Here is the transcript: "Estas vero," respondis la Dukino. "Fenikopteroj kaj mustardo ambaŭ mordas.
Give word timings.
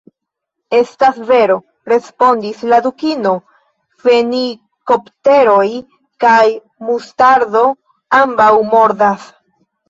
"Estas 0.83 1.17
vero," 1.31 1.57
respondis 1.91 2.63
la 2.71 2.79
Dukino. 2.85 3.33
"Fenikopteroj 4.05 5.67
kaj 6.25 6.41
mustardo 6.89 7.63
ambaŭ 8.23 8.51
mordas. 8.75 9.31